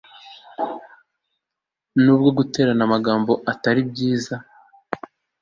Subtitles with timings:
[2.03, 4.35] nubwo guterana amagambo atari byiza